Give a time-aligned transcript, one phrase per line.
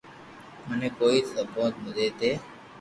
[0.67, 1.89] منو ڪوئي سبوت تو
[2.19, 2.31] دي